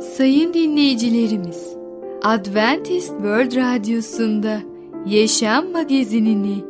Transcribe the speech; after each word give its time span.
Sayın 0.00 0.54
dinleyicilerimiz, 0.54 1.76
Adventist 2.22 3.08
World 3.08 3.56
Radyosu'nda 3.56 4.58
Yaşam 5.06 5.72
Magazinini 5.72 6.64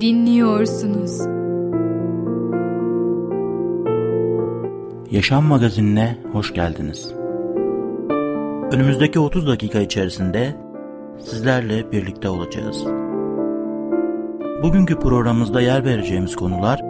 dinliyorsunuz. 0.00 1.20
Yaşam 5.10 5.44
Magazinine 5.44 6.18
hoş 6.32 6.54
geldiniz. 6.54 7.12
Önümüzdeki 8.72 9.20
30 9.20 9.46
dakika 9.46 9.80
içerisinde 9.80 10.56
sizlerle 11.18 11.92
birlikte 11.92 12.28
olacağız. 12.28 12.84
Bugünkü 14.62 14.98
programımızda 14.98 15.60
yer 15.60 15.84
vereceğimiz 15.84 16.36
konular 16.36 16.80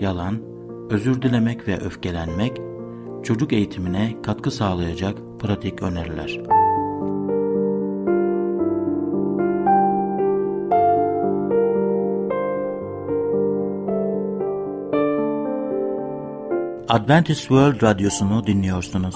yalan, 0.00 0.38
özür 0.90 1.22
dilemek 1.22 1.68
ve 1.68 1.76
öfkelenmek, 1.76 2.67
çocuk 3.28 3.52
eğitimine 3.52 4.16
katkı 4.22 4.50
sağlayacak 4.50 5.18
pratik 5.40 5.82
öneriler. 5.82 6.40
Adventist 16.88 17.40
World 17.40 17.82
Radyosu'nu 17.82 18.46
dinliyorsunuz. 18.46 19.14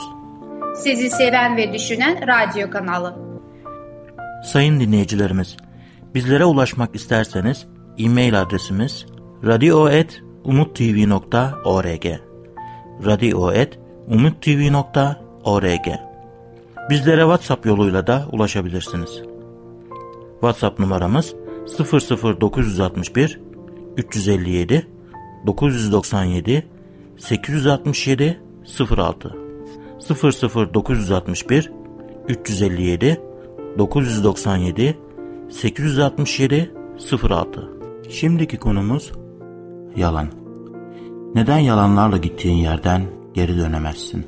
Sizi 0.76 1.10
seven 1.10 1.56
ve 1.56 1.72
düşünen 1.72 2.26
radyo 2.26 2.70
kanalı. 2.70 3.16
Sayın 4.44 4.80
dinleyicilerimiz, 4.80 5.56
bizlere 6.14 6.44
ulaşmak 6.44 6.94
isterseniz 6.94 7.66
e-mail 7.98 8.40
adresimiz 8.40 9.06
radio.umutv.org 9.44 12.06
radio.umutv.org 13.04 13.81
Bizlere 16.90 17.20
WhatsApp 17.20 17.66
yoluyla 17.66 18.06
da 18.06 18.26
ulaşabilirsiniz. 18.32 19.22
WhatsApp 20.32 20.78
numaramız 20.78 21.34
00961 21.78 23.40
357 23.96 24.86
997 25.46 26.66
867 27.18 28.40
06 28.96 29.36
00961 30.74 31.72
357 32.28 33.20
997 33.78 34.96
867 35.50 36.70
06 37.22 37.68
Şimdiki 38.10 38.56
konumuz 38.56 39.12
yalan. 39.96 40.28
Neden 41.34 41.58
yalanlarla 41.58 42.16
gittiğin 42.16 42.56
yerden 42.56 43.21
geri 43.34 43.56
dönemezsin? 43.56 44.24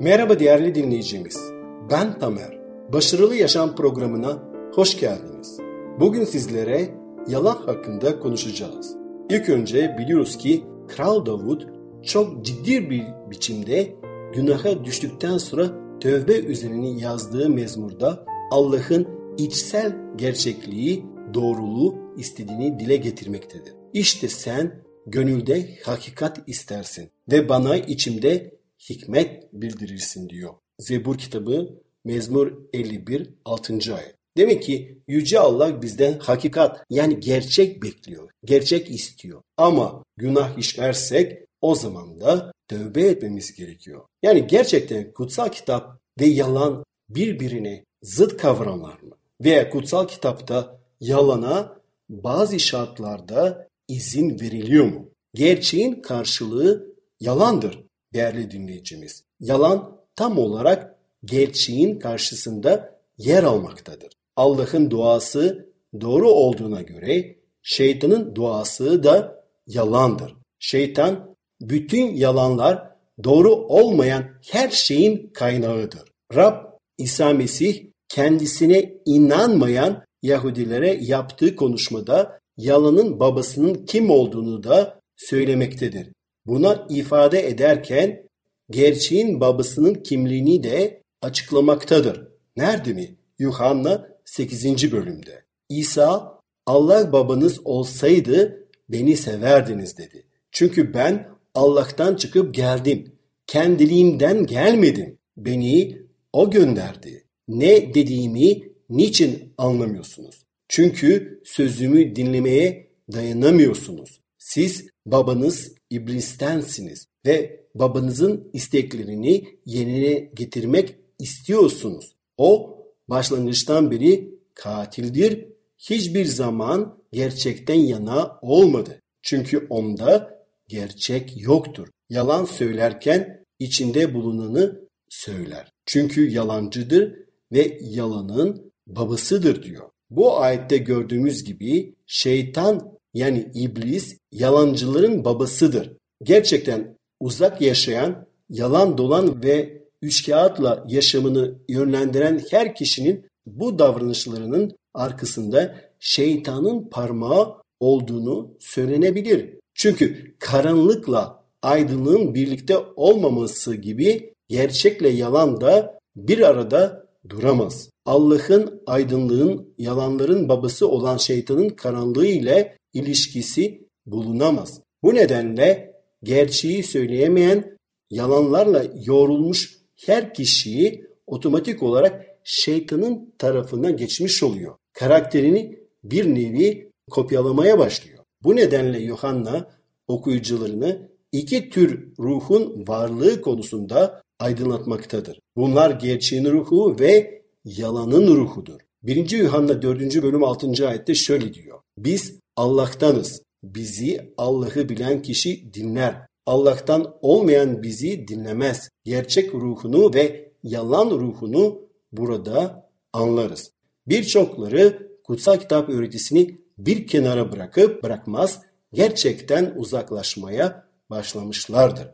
Merhaba 0.00 0.38
değerli 0.38 0.74
dinleyicimiz. 0.74 1.50
Ben 1.90 2.18
Tamer. 2.18 2.58
Başarılı 2.92 3.34
Yaşam 3.34 3.76
programına 3.76 4.42
hoş 4.74 5.00
geldiniz. 5.00 5.60
Bugün 6.00 6.24
sizlere 6.24 6.88
yalan 7.28 7.56
hakkında 7.56 8.20
konuşacağız. 8.20 8.96
İlk 9.30 9.48
önce 9.48 9.96
biliyoruz 9.98 10.36
ki 10.38 10.64
Kral 10.88 11.26
Davud 11.26 11.62
çok 12.02 12.44
ciddi 12.44 12.90
bir 12.90 13.04
biçimde 13.30 13.94
günaha 14.34 14.84
düştükten 14.84 15.38
sonra 15.38 15.66
tövbe 16.00 16.38
üzerine 16.38 16.88
yazdığı 16.88 17.50
mezmurda 17.50 18.24
Allah'ın 18.50 19.08
içsel 19.38 19.96
gerçekliği, 20.16 21.06
doğruluğu 21.34 21.94
istediğini 22.16 22.78
dile 22.78 22.96
getirmektedir. 22.96 23.74
İşte 23.92 24.28
sen 24.28 24.87
gönülde 25.10 25.78
hakikat 25.84 26.38
istersin 26.46 27.10
ve 27.30 27.48
bana 27.48 27.76
içimde 27.76 28.54
hikmet 28.88 29.52
bildirirsin 29.52 30.28
diyor. 30.28 30.54
Zebur 30.78 31.18
kitabı 31.18 31.80
Mezmur 32.04 32.52
51 32.72 33.30
6. 33.44 33.74
ayet. 33.94 34.14
Demek 34.36 34.62
ki 34.62 34.98
Yüce 35.08 35.38
Allah 35.38 35.82
bizden 35.82 36.18
hakikat 36.18 36.84
yani 36.90 37.20
gerçek 37.20 37.82
bekliyor. 37.82 38.30
Gerçek 38.44 38.90
istiyor. 38.90 39.42
Ama 39.56 40.04
günah 40.16 40.58
işlersek 40.58 41.38
o 41.60 41.74
zaman 41.74 42.20
da 42.20 42.52
tövbe 42.68 43.02
etmemiz 43.02 43.54
gerekiyor. 43.54 44.02
Yani 44.22 44.46
gerçekten 44.46 45.12
kutsal 45.12 45.48
kitap 45.48 46.00
ve 46.20 46.26
yalan 46.26 46.84
birbirine 47.08 47.84
zıt 48.02 48.36
kavramlar 48.36 49.00
mı? 49.00 49.16
Veya 49.40 49.70
kutsal 49.70 50.08
kitapta 50.08 50.80
yalana 51.00 51.78
bazı 52.08 52.60
şartlarda 52.60 53.67
izin 53.88 54.40
veriliyor 54.40 54.84
mu? 54.84 55.10
Gerçeğin 55.34 56.02
karşılığı 56.02 56.94
yalandır 57.20 57.84
değerli 58.14 58.50
dinleyicimiz. 58.50 59.24
Yalan 59.40 59.98
tam 60.16 60.38
olarak 60.38 60.94
gerçeğin 61.24 61.98
karşısında 61.98 63.00
yer 63.18 63.42
almaktadır. 63.42 64.08
Allah'ın 64.36 64.90
duası 64.90 65.68
doğru 66.00 66.30
olduğuna 66.30 66.82
göre 66.82 67.36
şeytanın 67.62 68.34
duası 68.34 69.02
da 69.02 69.44
yalandır. 69.66 70.34
Şeytan 70.58 71.36
bütün 71.60 72.14
yalanlar 72.14 72.90
doğru 73.24 73.54
olmayan 73.54 74.24
her 74.50 74.70
şeyin 74.70 75.30
kaynağıdır. 75.34 76.12
Rab 76.34 76.64
İsa 76.98 77.32
Mesih 77.32 77.86
kendisine 78.08 78.94
inanmayan 79.06 80.04
Yahudilere 80.22 80.98
yaptığı 81.00 81.56
konuşmada 81.56 82.37
yalanın 82.58 83.20
babasının 83.20 83.74
kim 83.86 84.10
olduğunu 84.10 84.62
da 84.62 85.00
söylemektedir. 85.16 86.08
Buna 86.46 86.86
ifade 86.90 87.48
ederken 87.48 88.28
gerçeğin 88.70 89.40
babasının 89.40 89.94
kimliğini 89.94 90.62
de 90.62 91.02
açıklamaktadır. 91.22 92.28
Nerede 92.56 92.92
mi? 92.92 93.16
Yuhanna 93.38 94.08
8. 94.24 94.92
bölümde. 94.92 95.44
İsa 95.68 96.40
Allah 96.66 97.12
babanız 97.12 97.60
olsaydı 97.66 98.66
beni 98.88 99.16
severdiniz 99.16 99.98
dedi. 99.98 100.26
Çünkü 100.50 100.94
ben 100.94 101.28
Allah'tan 101.54 102.14
çıkıp 102.14 102.54
geldim. 102.54 103.12
Kendiliğimden 103.46 104.46
gelmedim. 104.46 105.18
Beni 105.36 106.02
o 106.32 106.50
gönderdi. 106.50 107.24
Ne 107.48 107.94
dediğimi 107.94 108.62
niçin 108.90 109.54
anlamıyorsunuz? 109.58 110.47
Çünkü 110.68 111.40
sözümü 111.44 112.16
dinlemeye 112.16 112.90
dayanamıyorsunuz. 113.12 114.20
Siz 114.38 114.88
babanız 115.06 115.74
iblistensiniz 115.90 117.06
ve 117.26 117.64
babanızın 117.74 118.50
isteklerini 118.52 119.44
yerine 119.64 120.30
getirmek 120.34 120.96
istiyorsunuz. 121.18 122.14
O 122.36 122.78
başlangıçtan 123.08 123.90
beri 123.90 124.34
katildir. 124.54 125.48
Hiçbir 125.78 126.24
zaman 126.24 126.98
gerçekten 127.12 127.74
yana 127.74 128.38
olmadı. 128.42 129.00
Çünkü 129.22 129.66
onda 129.70 130.44
gerçek 130.68 131.42
yoktur. 131.42 131.88
Yalan 132.10 132.44
söylerken 132.44 133.44
içinde 133.58 134.14
bulunanı 134.14 134.80
söyler. 135.08 135.72
Çünkü 135.86 136.30
yalancıdır 136.30 137.14
ve 137.52 137.78
yalanın 137.80 138.72
babasıdır 138.86 139.62
diyor. 139.62 139.90
Bu 140.10 140.40
ayette 140.40 140.76
gördüğümüz 140.76 141.44
gibi 141.44 141.94
şeytan 142.06 142.98
yani 143.14 143.50
iblis 143.54 144.18
yalancıların 144.32 145.24
babasıdır. 145.24 145.92
Gerçekten 146.22 146.96
uzak 147.20 147.60
yaşayan, 147.60 148.26
yalan 148.50 148.98
dolan 148.98 149.42
ve 149.42 149.82
üçkağıtla 150.02 150.84
yaşamını 150.88 151.58
yönlendiren 151.68 152.40
her 152.50 152.74
kişinin 152.74 153.26
bu 153.46 153.78
davranışlarının 153.78 154.76
arkasında 154.94 155.74
şeytanın 156.00 156.88
parmağı 156.90 157.54
olduğunu 157.80 158.56
söylenebilir. 158.60 159.58
Çünkü 159.74 160.34
karanlıkla 160.38 161.44
aydınlığın 161.62 162.34
birlikte 162.34 162.78
olmaması 162.96 163.74
gibi 163.74 164.34
gerçekle 164.48 165.08
yalan 165.08 165.60
da 165.60 165.98
bir 166.16 166.38
arada 166.38 167.07
duramaz. 167.30 167.90
Allah'ın 168.04 168.82
aydınlığın 168.86 169.74
yalanların 169.78 170.48
babası 170.48 170.88
olan 170.88 171.16
şeytanın 171.16 171.68
karanlığı 171.68 172.26
ile 172.26 172.78
ilişkisi 172.92 173.88
bulunamaz. 174.06 174.80
Bu 175.02 175.14
nedenle 175.14 175.94
gerçeği 176.22 176.82
söyleyemeyen 176.82 177.78
yalanlarla 178.10 178.84
yoğrulmuş 179.04 179.78
her 180.06 180.34
kişiyi 180.34 181.06
otomatik 181.26 181.82
olarak 181.82 182.26
şeytanın 182.44 183.34
tarafına 183.38 183.90
geçmiş 183.90 184.42
oluyor. 184.42 184.74
Karakterini 184.92 185.78
bir 186.04 186.34
nevi 186.34 186.90
kopyalamaya 187.10 187.78
başlıyor. 187.78 188.24
Bu 188.42 188.56
nedenle 188.56 188.98
Yohanna 188.98 189.70
okuyucularını 190.08 191.08
iki 191.32 191.70
tür 191.70 192.08
ruhun 192.18 192.84
varlığı 192.88 193.40
konusunda 193.40 194.22
aydınlatmaktadır. 194.38 195.40
Bunlar 195.56 195.90
gerçeğin 195.90 196.44
ruhu 196.44 196.96
ve 197.00 197.42
yalanın 197.64 198.36
ruhudur. 198.36 198.80
1. 199.02 199.30
Yuhanna 199.30 199.82
4. 199.82 200.22
bölüm 200.22 200.44
6. 200.44 200.88
ayette 200.88 201.14
şöyle 201.14 201.54
diyor. 201.54 201.80
Biz 201.98 202.38
Allah'tanız. 202.56 203.42
Bizi 203.62 204.34
Allah'ı 204.36 204.88
bilen 204.88 205.22
kişi 205.22 205.74
dinler. 205.74 206.26
Allah'tan 206.46 207.14
olmayan 207.20 207.82
bizi 207.82 208.28
dinlemez. 208.28 208.88
Gerçek 209.04 209.54
ruhunu 209.54 210.14
ve 210.14 210.52
yalan 210.62 211.10
ruhunu 211.10 211.80
burada 212.12 212.88
anlarız. 213.12 213.70
Birçokları 214.06 215.08
kutsal 215.24 215.56
kitap 215.56 215.88
öğretisini 215.88 216.58
bir 216.78 217.06
kenara 217.06 217.52
bırakıp 217.52 218.02
bırakmaz 218.02 218.62
gerçekten 218.92 219.72
uzaklaşmaya 219.76 220.84
başlamışlardır. 221.10 222.08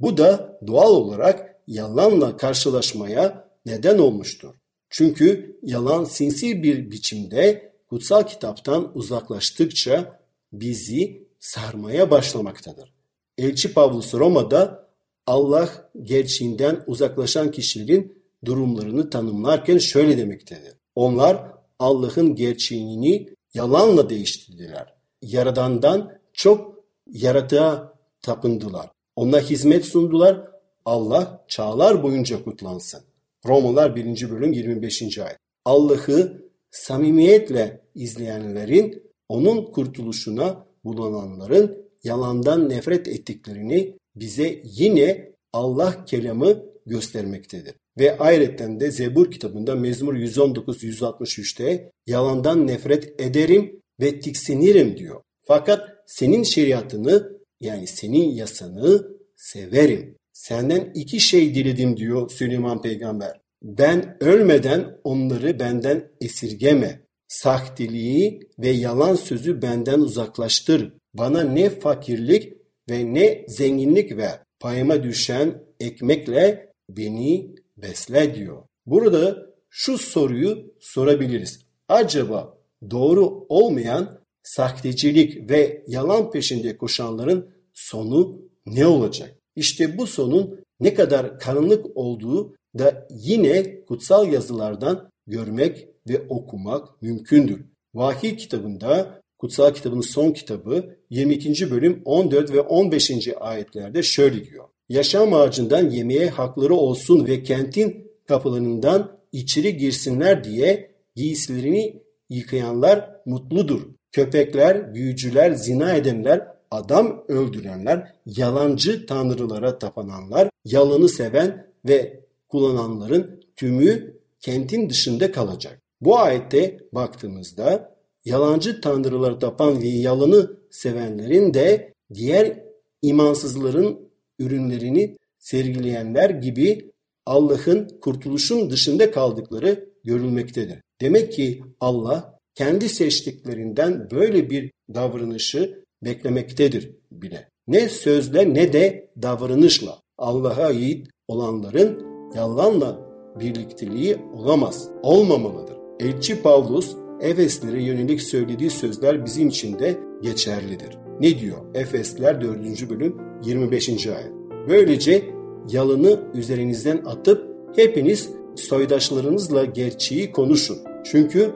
Bu 0.00 0.16
da 0.16 0.58
doğal 0.66 0.90
olarak 0.90 1.60
yalanla 1.66 2.36
karşılaşmaya 2.36 3.48
neden 3.66 3.98
olmuştur. 3.98 4.54
Çünkü 4.90 5.58
yalan 5.62 6.04
sinsi 6.04 6.62
bir 6.62 6.90
biçimde 6.90 7.72
kutsal 7.88 8.22
kitaptan 8.22 8.98
uzaklaştıkça 8.98 10.20
bizi 10.52 11.28
sarmaya 11.40 12.10
başlamaktadır. 12.10 12.92
Elçi 13.38 13.72
Pavlus 13.72 14.14
Roma'da 14.14 14.88
Allah 15.26 15.90
gerçeğinden 16.02 16.84
uzaklaşan 16.86 17.50
kişilerin 17.50 18.22
durumlarını 18.44 19.10
tanımlarken 19.10 19.78
şöyle 19.78 20.18
demektedir. 20.18 20.74
Onlar 20.94 21.52
Allah'ın 21.78 22.34
gerçeğini 22.34 23.28
yalanla 23.54 24.10
değiştirdiler. 24.10 24.94
Yaradandan 25.22 26.12
çok 26.32 26.84
yaratığa 27.06 27.94
tapındılar. 28.22 28.90
Ona 29.18 29.40
hizmet 29.40 29.84
sundular. 29.84 30.42
Allah 30.84 31.44
çağlar 31.48 32.02
boyunca 32.02 32.44
kutlansın. 32.44 33.00
Romalar 33.46 33.96
1. 33.96 34.30
bölüm 34.30 34.52
25. 34.52 35.18
ayet. 35.18 35.38
Allah'ı 35.64 36.42
samimiyetle 36.70 37.80
izleyenlerin 37.94 39.02
onun 39.28 39.72
kurtuluşuna 39.72 40.66
bulananların 40.84 41.90
yalandan 42.04 42.68
nefret 42.68 43.08
ettiklerini 43.08 43.96
bize 44.16 44.62
yine 44.64 45.32
Allah 45.52 46.04
kelamı 46.04 46.62
göstermektedir. 46.86 47.74
Ve 47.98 48.18
ayrıca 48.18 48.80
de 48.80 48.90
Zebur 48.90 49.30
kitabında 49.30 49.74
Mezmur 49.74 50.14
119-163'te 50.14 51.90
yalandan 52.06 52.66
nefret 52.66 53.20
ederim 53.20 53.80
ve 54.00 54.20
tiksinirim 54.20 54.96
diyor. 54.96 55.20
Fakat 55.42 55.88
senin 56.06 56.42
şeriatını 56.42 57.37
yani 57.60 57.86
senin 57.86 58.30
yasanı 58.30 59.08
severim. 59.36 60.16
Senden 60.32 60.92
iki 60.94 61.20
şey 61.20 61.54
diledim 61.54 61.96
diyor 61.96 62.30
Süleyman 62.30 62.82
peygamber. 62.82 63.40
Ben 63.62 64.16
ölmeden 64.20 64.98
onları 65.04 65.60
benden 65.60 66.10
esirgeme. 66.20 67.00
Sahteliği 67.28 68.40
ve 68.58 68.68
yalan 68.68 69.14
sözü 69.14 69.62
benden 69.62 70.00
uzaklaştır. 70.00 70.92
Bana 71.14 71.42
ne 71.42 71.70
fakirlik 71.70 72.52
ve 72.90 73.14
ne 73.14 73.44
zenginlik 73.48 74.16
ver. 74.16 74.40
Payıma 74.60 75.02
düşen 75.02 75.62
ekmekle 75.80 76.72
beni 76.90 77.54
besle 77.76 78.34
diyor. 78.34 78.62
Burada 78.86 79.46
şu 79.70 79.98
soruyu 79.98 80.74
sorabiliriz. 80.80 81.60
Acaba 81.88 82.58
doğru 82.90 83.46
olmayan 83.48 84.20
sahtecilik 84.48 85.50
ve 85.50 85.84
yalan 85.86 86.30
peşinde 86.30 86.76
koşanların 86.76 87.50
sonu 87.72 88.42
ne 88.66 88.86
olacak? 88.86 89.34
İşte 89.56 89.98
bu 89.98 90.06
sonun 90.06 90.60
ne 90.80 90.94
kadar 90.94 91.38
karanlık 91.38 91.96
olduğu 91.96 92.54
da 92.78 93.08
yine 93.10 93.84
kutsal 93.84 94.32
yazılardan 94.32 95.10
görmek 95.26 95.88
ve 96.08 96.22
okumak 96.28 97.02
mümkündür. 97.02 97.64
Vahiy 97.94 98.36
kitabında, 98.36 99.20
kutsal 99.38 99.74
kitabın 99.74 100.00
son 100.00 100.32
kitabı 100.32 100.96
22. 101.10 101.70
bölüm 101.70 102.02
14 102.04 102.52
ve 102.52 102.60
15. 102.60 103.10
ayetlerde 103.40 104.02
şöyle 104.02 104.44
diyor. 104.44 104.64
Yaşam 104.88 105.34
ağacından 105.34 105.90
yemeye 105.90 106.28
hakları 106.28 106.74
olsun 106.74 107.26
ve 107.26 107.42
kentin 107.42 108.12
kapılarından 108.26 109.18
içeri 109.32 109.76
girsinler 109.76 110.44
diye 110.44 110.90
giysilerini 111.16 112.02
yıkayanlar 112.30 113.10
mutludur. 113.26 113.97
Köpekler, 114.12 114.94
büyücüler, 114.94 115.52
zina 115.52 115.94
edenler, 115.94 116.48
adam 116.70 117.24
öldürenler, 117.28 118.12
yalancı 118.26 119.06
tanrılara 119.06 119.78
tapananlar, 119.78 120.50
yalanı 120.64 121.08
seven 121.08 121.66
ve 121.88 122.20
kullananların 122.48 123.44
tümü 123.56 124.18
kentin 124.40 124.90
dışında 124.90 125.32
kalacak. 125.32 125.80
Bu 126.00 126.18
ayette 126.18 126.78
baktığımızda 126.92 127.96
yalancı 128.24 128.80
tanrılara 128.80 129.38
tapan 129.38 129.82
ve 129.82 129.88
yalanı 129.88 130.56
sevenlerin 130.70 131.54
de 131.54 131.94
diğer 132.14 132.62
imansızların 133.02 134.10
ürünlerini 134.38 135.16
sergileyenler 135.38 136.30
gibi 136.30 136.90
Allah'ın 137.26 137.88
kurtuluşun 138.00 138.70
dışında 138.70 139.10
kaldıkları 139.10 139.88
görülmektedir. 140.04 140.78
Demek 141.00 141.32
ki 141.32 141.62
Allah 141.80 142.37
kendi 142.58 142.88
seçtiklerinden 142.88 144.08
böyle 144.10 144.50
bir 144.50 144.70
davranışı 144.94 145.84
beklemektedir 146.04 146.90
bile. 147.12 147.48
Ne 147.66 147.88
sözle 147.88 148.54
ne 148.54 148.72
de 148.72 149.10
davranışla 149.22 149.98
Allah'a 150.18 150.66
ait 150.66 151.08
olanların 151.28 152.06
yalanla 152.36 153.00
birlikteliği 153.40 154.16
olamaz, 154.34 154.88
olmamalıdır. 155.02 155.76
Elçi 156.00 156.42
Pavlus 156.42 156.96
Efeslere 157.20 157.82
yönelik 157.82 158.22
söylediği 158.22 158.70
sözler 158.70 159.24
bizim 159.24 159.48
için 159.48 159.78
de 159.78 159.98
geçerlidir. 160.22 160.98
Ne 161.20 161.38
diyor? 161.38 161.74
Efesler 161.74 162.40
4. 162.40 162.90
bölüm 162.90 163.16
25. 163.44 163.88
ayet. 163.88 164.32
Böylece 164.68 165.24
yalını 165.68 166.20
üzerinizden 166.34 167.02
atıp 167.04 167.48
hepiniz 167.76 168.30
soydaşlarınızla 168.56 169.64
gerçeği 169.64 170.32
konuşun. 170.32 170.78
Çünkü 171.04 171.52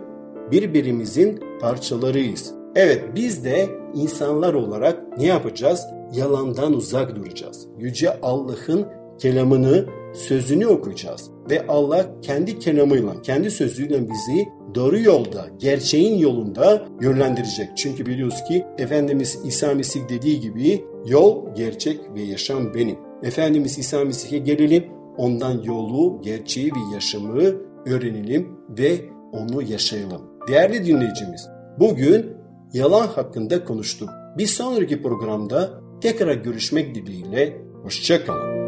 birbirimizin 0.50 1.40
parçalarıyız. 1.60 2.54
Evet 2.74 3.04
biz 3.14 3.44
de 3.44 3.68
insanlar 3.94 4.54
olarak 4.54 5.18
ne 5.18 5.26
yapacağız? 5.26 5.86
Yalandan 6.14 6.72
uzak 6.72 7.16
duracağız. 7.16 7.68
Yüce 7.78 8.20
Allah'ın 8.20 8.86
kelamını, 9.18 9.86
sözünü 10.14 10.66
okuyacağız. 10.66 11.30
Ve 11.50 11.66
Allah 11.66 12.06
kendi 12.22 12.58
kelamıyla, 12.58 13.22
kendi 13.22 13.50
sözüyle 13.50 14.00
bizi 14.02 14.48
doğru 14.74 14.98
yolda, 14.98 15.46
gerçeğin 15.58 16.18
yolunda 16.18 16.86
yönlendirecek. 17.00 17.68
Çünkü 17.76 18.06
biliyoruz 18.06 18.44
ki 18.48 18.64
Efendimiz 18.78 19.38
İsa 19.44 19.74
Mesih 19.74 20.08
dediği 20.08 20.40
gibi 20.40 20.84
yol, 21.06 21.54
gerçek 21.54 22.00
ve 22.14 22.22
yaşam 22.22 22.74
benim. 22.74 22.96
Efendimiz 23.22 23.78
İsa 23.78 24.04
Mesih'e 24.04 24.38
gelelim, 24.38 24.84
ondan 25.16 25.62
yolu, 25.62 26.20
gerçeği 26.22 26.72
ve 26.72 26.94
yaşamı 26.94 27.42
öğrenelim 27.86 28.48
ve 28.78 29.00
onu 29.32 29.62
yaşayalım. 29.62 30.31
Değerli 30.48 30.86
dinleyicimiz, 30.86 31.48
bugün 31.78 32.36
yalan 32.72 33.06
hakkında 33.06 33.64
konuştuk. 33.64 34.10
Bir 34.38 34.46
sonraki 34.46 35.02
programda 35.02 35.70
tekrar 36.00 36.34
görüşmek 36.34 36.94
dileğiyle, 36.94 37.58
hoşçakalın. 37.82 38.62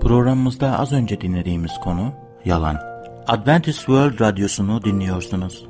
Programımızda 0.00 0.78
az 0.78 0.92
önce 0.92 1.20
dinlediğimiz 1.20 1.72
konu 1.84 2.12
yalan. 2.44 2.76
Adventist 3.26 3.78
World 3.78 4.20
Radyosu'nu 4.20 4.84
dinliyorsunuz. 4.84 5.66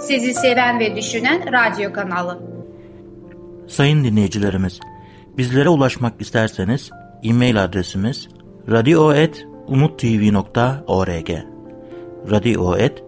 Sizi 0.00 0.34
seven 0.34 0.80
ve 0.80 0.96
düşünen 0.96 1.44
radyo 1.52 1.92
kanalı. 1.92 2.38
Sayın 3.66 4.04
dinleyicilerimiz, 4.04 4.80
bizlere 5.38 5.68
ulaşmak 5.68 6.20
isterseniz 6.20 6.90
e-mail 7.22 7.64
adresimiz 7.64 8.28
radio.umutv.org 8.70 11.30
radio.umutv.org 12.30 13.03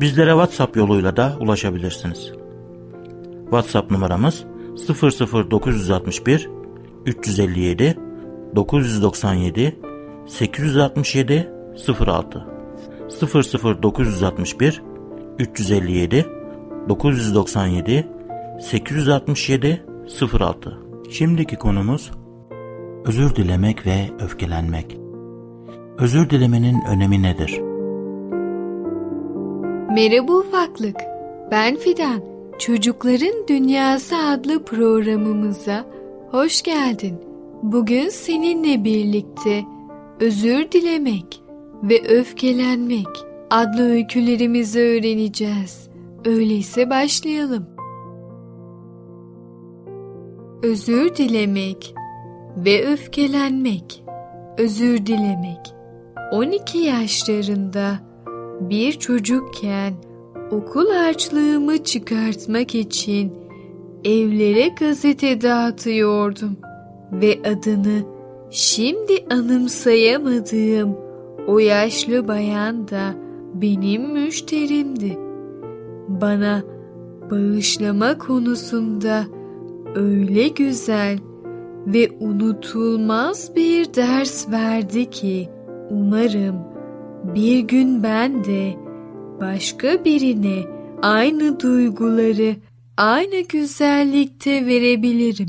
Bizlere 0.00 0.30
WhatsApp 0.30 0.76
yoluyla 0.76 1.16
da 1.16 1.36
ulaşabilirsiniz. 1.40 2.32
WhatsApp 3.42 3.90
numaramız 3.90 4.44
00961 4.88 6.50
357 7.06 7.96
997 8.56 9.76
867 10.26 11.50
06 12.06 12.46
00961 13.82 14.82
357 15.38 16.26
997 16.88 18.08
867 18.60 19.84
06 20.32 20.78
Şimdiki 21.10 21.56
konumuz 21.56 22.10
özür 23.04 23.36
dilemek 23.36 23.86
ve 23.86 24.10
öfkelenmek. 24.20 24.99
Özür 26.00 26.30
dilemenin 26.30 26.80
önemi 26.88 27.22
nedir? 27.22 27.60
Merhaba 29.94 30.32
ufaklık. 30.32 30.96
Ben 31.50 31.76
Fidan. 31.76 32.22
Çocukların 32.58 33.48
Dünyası 33.48 34.16
adlı 34.16 34.64
programımıza 34.64 35.84
hoş 36.30 36.62
geldin. 36.62 37.20
Bugün 37.62 38.08
seninle 38.08 38.84
birlikte 38.84 39.64
özür 40.20 40.70
dilemek 40.72 41.42
ve 41.82 42.02
öfkelenmek 42.08 43.08
adlı 43.50 43.90
öykülerimizi 43.90 44.80
öğreneceğiz. 44.80 45.88
Öyleyse 46.24 46.90
başlayalım. 46.90 47.66
özür 50.62 51.16
dilemek 51.16 51.94
ve 52.56 52.86
öfkelenmek, 52.86 54.04
özür 54.58 55.06
dilemek. 55.06 55.79
12 56.30 56.78
yaşlarında 56.78 57.98
bir 58.60 58.92
çocukken 58.92 59.94
okul 60.50 60.90
harçlığımı 60.90 61.84
çıkartmak 61.84 62.74
için 62.74 63.32
evlere 64.04 64.68
gazete 64.68 65.40
dağıtıyordum 65.40 66.56
ve 67.12 67.38
adını 67.44 68.02
şimdi 68.50 69.24
anımsayamadığım 69.30 70.96
o 71.46 71.58
yaşlı 71.58 72.28
bayan 72.28 72.88
da 72.88 73.14
benim 73.54 74.12
müşterimdi. 74.12 75.18
Bana 76.08 76.62
bağışlama 77.30 78.18
konusunda 78.18 79.24
öyle 79.94 80.48
güzel 80.48 81.18
ve 81.86 82.10
unutulmaz 82.20 83.56
bir 83.56 83.94
ders 83.94 84.50
verdi 84.50 85.10
ki 85.10 85.48
umarım 85.90 86.56
bir 87.34 87.58
gün 87.58 88.02
ben 88.02 88.44
de 88.44 88.76
başka 89.40 90.04
birine 90.04 90.64
aynı 91.02 91.60
duyguları 91.60 92.56
aynı 92.96 93.40
güzellikte 93.40 94.66
verebilirim. 94.66 95.48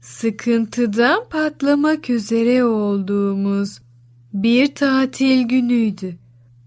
Sıkıntıdan 0.00 1.24
patlamak 1.30 2.10
üzere 2.10 2.64
olduğumuz 2.64 3.78
bir 4.32 4.74
tatil 4.74 5.42
günüydü. 5.42 6.16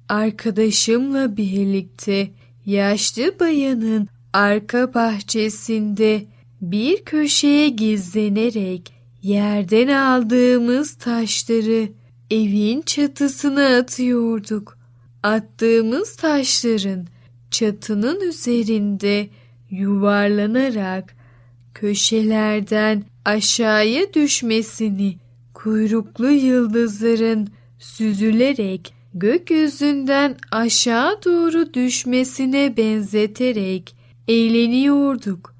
Arkadaşımla 0.10 1.38
birlikte 1.38 2.29
yaşlı 2.65 3.39
bayanın 3.39 4.08
arka 4.34 4.94
bahçesinde 4.94 6.25
bir 6.62 7.03
köşeye 7.05 7.70
gizlenerek 7.70 8.94
yerden 9.22 9.88
aldığımız 9.88 10.96
taşları 10.96 11.89
evin 12.32 12.82
çatısına 12.82 13.77
atıyorduk. 13.77 14.77
Attığımız 15.24 16.15
taşların 16.15 17.08
çatının 17.51 18.22
üzerinde 18.22 19.29
yuvarlanarak 19.72 21.15
köşelerden 21.74 23.03
aşağıya 23.25 24.13
düşmesini 24.13 25.17
kuyruklu 25.53 26.32
yıldızların 26.32 27.48
süzülerek 27.79 28.94
gökyüzünden 29.13 30.36
aşağı 30.51 31.24
doğru 31.25 31.74
düşmesine 31.74 32.77
benzeterek 32.77 33.96
eğleniyorduk. 34.27 35.55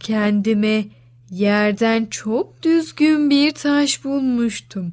Kendime 0.00 0.84
yerden 1.30 2.06
çok 2.06 2.62
düzgün 2.62 3.30
bir 3.30 3.50
taş 3.50 4.04
bulmuştum. 4.04 4.92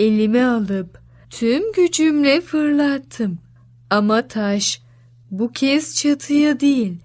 Elime 0.00 0.44
alıp 0.44 0.98
tüm 1.30 1.72
gücümle 1.72 2.40
fırlattım. 2.40 3.38
Ama 3.90 4.28
taş 4.28 4.80
bu 5.30 5.52
kez 5.52 5.94
çatıya 5.94 6.60
değil, 6.60 6.96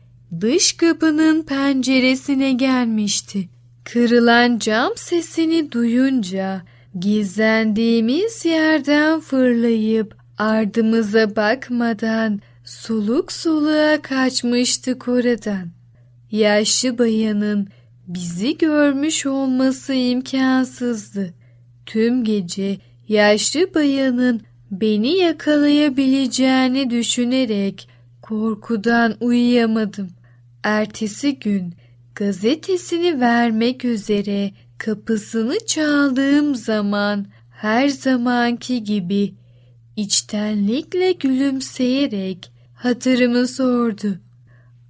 dış 0.41 0.73
kapının 0.73 1.43
penceresine 1.43 2.51
gelmişti. 2.51 3.49
Kırılan 3.83 4.59
cam 4.59 4.91
sesini 4.95 5.71
duyunca 5.71 6.61
gizlendiğimiz 6.99 8.45
yerden 8.45 9.19
fırlayıp 9.19 10.15
ardımıza 10.37 11.35
bakmadan 11.35 12.39
soluk 12.63 13.31
soluğa 13.31 14.01
kaçmıştık 14.01 15.07
oradan. 15.07 15.67
Yaşlı 16.31 16.97
bayanın 16.97 17.67
bizi 18.07 18.57
görmüş 18.57 19.25
olması 19.25 19.93
imkansızdı. 19.93 21.33
Tüm 21.85 22.23
gece 22.23 22.77
yaşlı 23.07 23.73
bayanın 23.73 24.41
beni 24.71 25.17
yakalayabileceğini 25.17 26.89
düşünerek 26.89 27.89
korkudan 28.21 29.15
uyuyamadım. 29.19 30.09
Ertesi 30.63 31.39
gün 31.39 31.73
gazetesini 32.15 33.19
vermek 33.19 33.85
üzere 33.85 34.51
kapısını 34.77 35.65
çaldığım 35.65 36.55
zaman 36.55 37.25
her 37.51 37.87
zamanki 37.87 38.83
gibi 38.83 39.33
içtenlikle 39.95 41.11
gülümseyerek 41.11 42.51
hatırımı 42.73 43.47
sordu. 43.47 44.19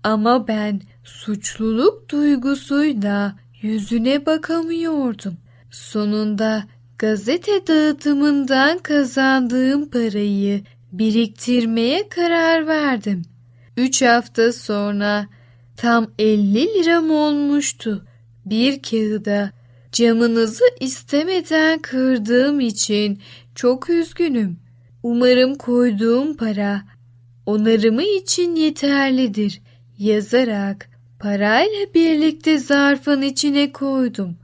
Ama 0.03 0.47
ben 0.47 0.81
suçluluk 1.03 2.09
duygusuyla 2.09 3.35
yüzüne 3.61 4.25
bakamıyordum. 4.25 5.37
Sonunda 5.71 6.63
gazete 6.99 7.67
dağıtımından 7.67 8.77
kazandığım 8.77 9.89
parayı 9.89 10.61
biriktirmeye 10.91 12.09
karar 12.09 12.67
verdim. 12.67 13.21
Üç 13.77 14.01
hafta 14.01 14.53
sonra 14.53 15.27
tam 15.77 16.07
50 16.19 16.53
liram 16.53 17.11
olmuştu. 17.11 18.05
Bir 18.45 18.81
kağıda 18.81 19.51
camınızı 19.91 20.63
istemeden 20.79 21.79
kırdığım 21.79 22.59
için 22.59 23.19
çok 23.55 23.89
üzgünüm. 23.89 24.57
Umarım 25.03 25.55
koyduğum 25.55 26.37
para 26.37 26.81
onarımı 27.45 28.03
için 28.03 28.55
yeterlidir 28.55 29.61
yazarak 29.99 30.89
parayla 31.19 31.93
birlikte 31.93 32.57
zarfın 32.57 33.21
içine 33.21 33.71
koydum. 33.71 34.37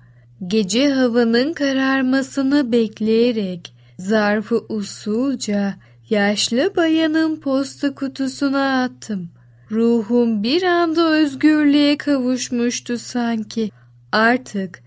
Gece 0.48 0.90
havanın 0.90 1.54
kararmasını 1.54 2.72
bekleyerek 2.72 3.74
zarfı 4.00 4.66
usulca 4.70 5.76
yaşlı 6.10 6.74
bayanın 6.76 7.36
posta 7.36 7.96
kutusuna 7.96 8.84
attım. 8.84 9.30
Ruhum 9.72 10.44
bir 10.44 10.64
anda 10.64 11.10
özgürlüğe 11.10 11.98
kavuşmuştu 11.98 12.98
sanki. 12.98 13.72
Artık 14.12 14.84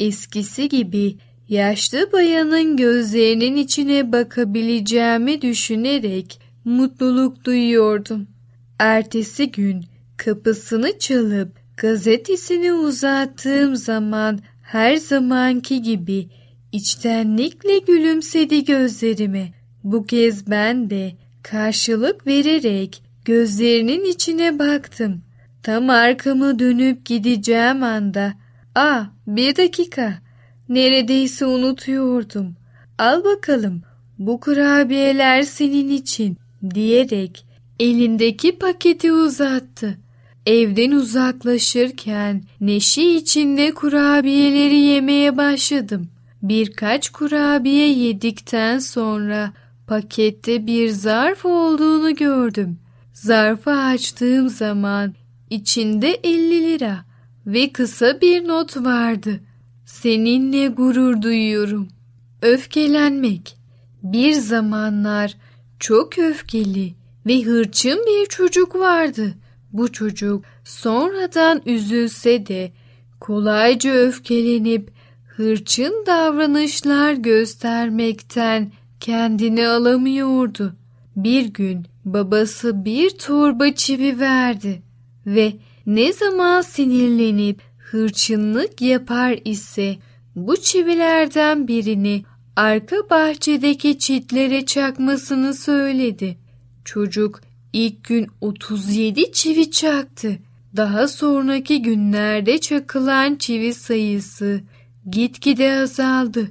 eskisi 0.00 0.68
gibi 0.68 1.16
yaşlı 1.48 2.12
bayanın 2.12 2.76
gözlerinin 2.76 3.56
içine 3.56 4.12
bakabileceğimi 4.12 5.42
düşünerek 5.42 6.40
mutluluk 6.64 7.44
duyuyordum. 7.44 8.28
Ertesi 8.78 9.50
gün 9.50 9.84
kapısını 10.16 10.98
çalıp 10.98 11.52
gazetesini 11.76 12.72
uzattığım 12.72 13.76
zaman 13.76 14.40
her 14.68 14.96
zamanki 14.96 15.82
gibi 15.82 16.28
içtenlikle 16.72 17.78
gülümsedi 17.78 18.64
gözlerime. 18.64 19.52
Bu 19.84 20.06
kez 20.06 20.50
ben 20.50 20.90
de 20.90 21.12
karşılık 21.42 22.26
vererek 22.26 23.02
gözlerinin 23.24 24.04
içine 24.04 24.58
baktım. 24.58 25.22
Tam 25.62 25.90
arkamı 25.90 26.58
dönüp 26.58 27.06
gideceğim 27.06 27.82
anda 27.82 28.34
''Aa 28.74 29.04
bir 29.26 29.56
dakika 29.56 30.18
neredeyse 30.68 31.46
unutuyordum. 31.46 32.56
Al 32.98 33.24
bakalım 33.24 33.82
bu 34.18 34.40
kurabiyeler 34.40 35.42
senin 35.42 35.88
için.'' 35.88 36.36
diyerek 36.74 37.46
elindeki 37.80 38.58
paketi 38.58 39.12
uzattı. 39.12 39.98
Evden 40.48 40.90
uzaklaşırken 40.90 42.42
neşe 42.60 43.02
içinde 43.02 43.74
kurabiyeleri 43.74 44.76
yemeye 44.76 45.36
başladım. 45.36 46.08
Birkaç 46.42 47.10
kurabiye 47.10 47.88
yedikten 47.88 48.78
sonra 48.78 49.52
pakette 49.86 50.66
bir 50.66 50.88
zarf 50.88 51.44
olduğunu 51.44 52.14
gördüm. 52.14 52.78
Zarfı 53.12 53.70
açtığım 53.70 54.48
zaman 54.48 55.14
içinde 55.50 56.20
50 56.24 56.64
lira 56.64 57.04
ve 57.46 57.72
kısa 57.72 58.20
bir 58.20 58.48
not 58.48 58.76
vardı. 58.76 59.40
Seninle 59.86 60.68
gurur 60.68 61.22
duyuyorum. 61.22 61.88
Öfkelenmek. 62.42 63.56
Bir 64.02 64.32
zamanlar 64.32 65.36
çok 65.78 66.18
öfkeli 66.18 66.94
ve 67.26 67.42
hırçın 67.42 68.04
bir 68.06 68.26
çocuk 68.26 68.74
vardı. 68.74 69.34
Bu 69.72 69.92
çocuk 69.92 70.44
sonradan 70.64 71.62
üzülse 71.66 72.46
de 72.46 72.72
kolayca 73.20 73.90
öfkelenip 73.90 74.90
hırçın 75.36 76.04
davranışlar 76.06 77.12
göstermekten 77.12 78.72
kendini 79.00 79.68
alamıyordu. 79.68 80.76
Bir 81.16 81.46
gün 81.46 81.86
babası 82.04 82.84
bir 82.84 83.10
torba 83.10 83.74
çivi 83.74 84.20
verdi 84.20 84.82
ve 85.26 85.52
ne 85.86 86.12
zaman 86.12 86.60
sinirlenip 86.60 87.62
hırçınlık 87.78 88.82
yapar 88.82 89.38
ise 89.44 89.96
bu 90.36 90.56
çivilerden 90.56 91.68
birini 91.68 92.24
arka 92.56 92.96
bahçedeki 93.10 93.98
çitlere 93.98 94.66
çakmasını 94.66 95.54
söyledi. 95.54 96.38
Çocuk 96.84 97.40
ilk 97.72 98.04
gün 98.04 98.26
37 98.40 99.32
çivi 99.32 99.70
çaktı. 99.70 100.38
Daha 100.76 101.08
sonraki 101.08 101.82
günlerde 101.82 102.58
çakılan 102.58 103.36
çivi 103.36 103.74
sayısı 103.74 104.60
gitgide 105.10 105.72
azaldı. 105.72 106.50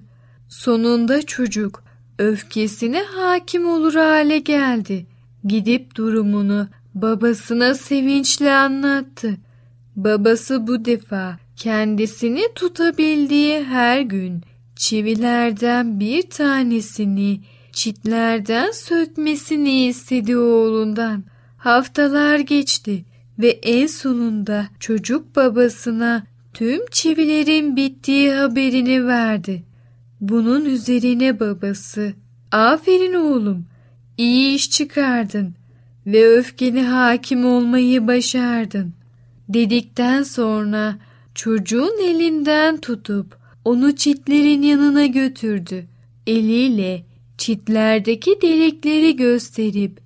Sonunda 0.49 1.21
çocuk 1.21 1.83
öfkesine 2.19 3.03
hakim 3.03 3.67
olur 3.69 3.93
hale 3.93 4.39
geldi. 4.39 5.05
Gidip 5.43 5.95
durumunu 5.95 6.67
babasına 6.95 7.73
sevinçle 7.73 8.53
anlattı. 8.53 9.37
Babası 9.95 10.67
bu 10.67 10.85
defa 10.85 11.37
kendisini 11.55 12.41
tutabildiği 12.55 13.63
her 13.63 14.01
gün 14.01 14.41
çivilerden 14.75 15.99
bir 15.99 16.29
tanesini 16.29 17.41
çitlerden 17.77 18.71
sökmesini 18.71 19.85
istedi 19.85 20.37
oğlundan. 20.37 21.23
Haftalar 21.57 22.39
geçti 22.39 23.05
ve 23.39 23.49
en 23.49 23.87
sonunda 23.87 24.67
çocuk 24.79 25.35
babasına 25.35 26.23
tüm 26.53 26.85
çivilerin 26.91 27.75
bittiği 27.75 28.31
haberini 28.31 29.07
verdi. 29.07 29.63
Bunun 30.21 30.65
üzerine 30.65 31.39
babası, 31.39 32.13
aferin 32.51 33.13
oğlum, 33.13 33.65
iyi 34.17 34.55
iş 34.55 34.71
çıkardın 34.71 35.53
ve 36.07 36.27
öfkeni 36.27 36.83
hakim 36.83 37.45
olmayı 37.45 38.07
başardın. 38.07 38.93
Dedikten 39.49 40.23
sonra 40.23 40.97
çocuğun 41.35 42.03
elinden 42.03 42.77
tutup 42.77 43.37
onu 43.65 43.95
çitlerin 43.95 44.61
yanına 44.61 45.05
götürdü. 45.05 45.85
Eliyle 46.27 47.06
çitlerdeki 47.37 48.41
delikleri 48.41 49.15
gösterip 49.15 49.99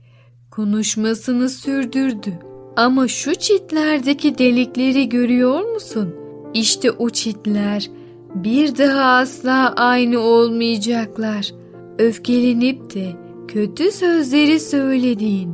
konuşmasını 0.52 1.50
sürdürdü. 1.50 2.40
Ama 2.76 3.08
şu 3.08 3.36
çitlerdeki 3.36 4.38
delikleri 4.38 5.10
görüyor 5.10 5.62
musun? 5.74 6.16
İşte 6.54 6.92
o 6.92 7.10
çitler 7.10 7.90
bir 8.36 8.78
daha 8.78 9.04
asla 9.04 9.74
aynı 9.76 10.20
olmayacaklar. 10.20 11.52
Öfkelenip 11.98 12.94
de 12.94 13.08
kötü 13.48 13.92
sözleri 13.92 14.60
söylediğin 14.60 15.54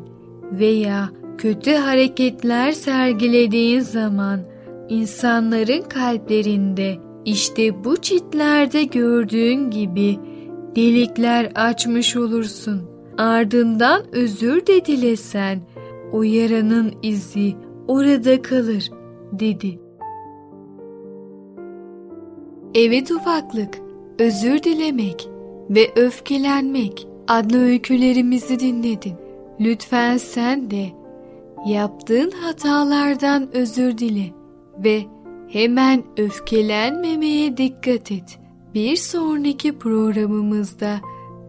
veya 0.52 1.10
kötü 1.38 1.74
hareketler 1.74 2.72
sergilediğin 2.72 3.80
zaman 3.80 4.40
insanların 4.90 5.82
kalplerinde 5.82 6.98
işte 7.26 7.84
bu 7.84 7.98
çitlerde 7.98 8.84
gördüğün 8.84 9.72
gibi 9.72 10.20
delikler 10.78 11.52
açmış 11.56 12.16
olursun. 12.16 12.82
Ardından 13.18 14.04
özür 14.12 14.68
de 14.68 14.86
dilesen 14.86 15.62
o 16.12 16.24
yaranın 16.24 16.94
izi 17.04 17.56
orada 17.88 18.42
kalır 18.42 18.92
dedi. 19.32 19.80
Evet 22.76 23.12
ufaklık, 23.12 23.78
özür 24.20 24.64
dilemek 24.64 25.30
ve 25.70 25.92
öfkelenmek 25.96 27.08
adlı 27.28 27.64
öykülerimizi 27.64 28.60
dinledin. 28.60 29.14
Lütfen 29.60 30.18
sen 30.18 30.72
de 30.72 30.86
yaptığın 31.68 32.32
hatalardan 32.32 33.50
özür 33.54 33.98
dile 33.98 34.34
ve 34.84 35.02
hemen 35.48 36.04
öfkelenmemeye 36.18 37.58
dikkat 37.58 38.12
et. 38.12 38.47
Bir 38.78 38.96
sonraki 38.96 39.80
programımızda 39.80 41.00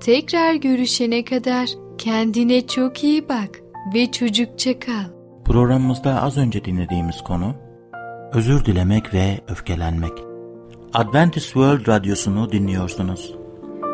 tekrar 0.00 0.54
görüşene 0.54 1.24
kadar 1.24 1.68
kendine 1.98 2.66
çok 2.66 3.04
iyi 3.04 3.28
bak 3.28 3.60
ve 3.94 4.10
çocukça 4.10 4.78
kal. 4.78 5.04
Programımızda 5.44 6.22
az 6.22 6.38
önce 6.38 6.64
dinlediğimiz 6.64 7.24
konu 7.24 7.54
özür 8.32 8.64
dilemek 8.64 9.14
ve 9.14 9.40
öfkelenmek. 9.48 10.12
Adventist 10.94 11.46
World 11.46 11.88
Radyosu'nu 11.88 12.52
dinliyorsunuz. 12.52 13.34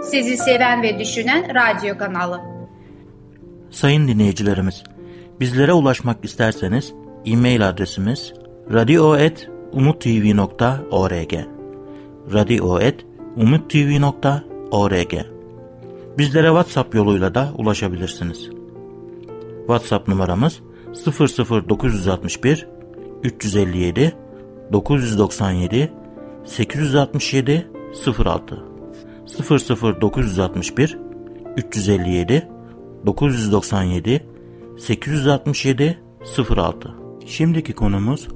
Sizi 0.03 0.37
seven 0.37 0.83
ve 0.83 0.99
düşünen 0.99 1.55
radyo 1.55 1.99
kanalı. 1.99 2.41
Sayın 3.71 4.09
dinleyicilerimiz, 4.09 4.85
bizlere 5.41 5.73
ulaşmak 5.73 6.25
isterseniz 6.25 6.95
e-mail 7.27 7.69
adresimiz 7.69 8.33
radio.umutv.org 8.73 11.35
radio.umutv.org 12.33 13.14
Bizlere 16.19 16.47
WhatsApp 16.47 16.95
yoluyla 16.95 17.35
da 17.35 17.53
ulaşabilirsiniz. 17.59 18.51
WhatsApp 19.59 20.09
numaramız 20.09 20.61
00961 21.69 22.67
357 23.23 24.17
997 24.73 25.93
867 26.45 27.67
06 28.25 28.65
00961 30.01 30.99
357 31.57 32.49
997 33.07 34.27
867 34.79 36.03
06 36.51 36.95
Şimdiki 37.27 37.73
konumuz 37.73 38.29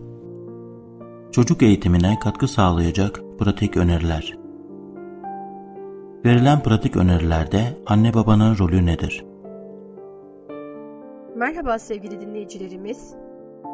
çocuk 1.33 1.63
eğitimine 1.63 2.19
katkı 2.19 2.49
sağlayacak 2.49 3.21
pratik 3.39 3.77
öneriler. 3.77 4.38
Verilen 6.25 6.63
pratik 6.63 6.97
önerilerde 6.97 7.77
anne 7.87 8.15
babanın 8.15 8.59
rolü 8.59 8.87
nedir? 8.87 9.25
Merhaba 11.37 11.79
sevgili 11.79 12.21
dinleyicilerimiz. 12.21 13.15